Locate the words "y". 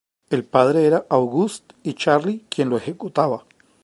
1.83-1.93